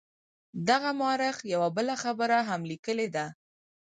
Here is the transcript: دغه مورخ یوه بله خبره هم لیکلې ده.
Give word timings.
دغه 0.69 0.89
مورخ 0.99 1.37
یوه 1.53 1.69
بله 1.77 1.95
خبره 2.03 2.39
هم 2.49 2.61
لیکلې 2.69 3.07
ده. 3.15 3.25